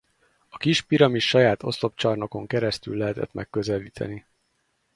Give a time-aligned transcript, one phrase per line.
[0.49, 4.25] A kis piramist saját oszlopcsarnokon keresztül lehetett megközelíteni.